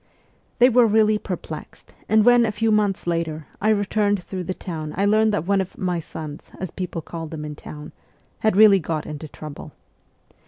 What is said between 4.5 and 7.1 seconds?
town I learned that one of' my sons' as people